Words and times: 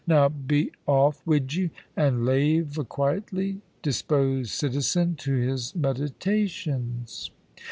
Now 0.07 0.29
be 0.29 0.71
off 0.87 1.21
wid 1.27 1.53
you, 1.53 1.69
and 1.95 2.25
lave 2.25 2.75
a 2.79 2.83
quietly 2.83 3.61
disposed 3.83 4.49
citizen 4.49 5.13
to 5.17 5.35
his 5.35 5.75
meditations.' 5.75 7.29